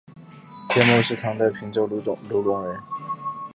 [0.71, 2.75] 田牟是唐代平州卢龙人。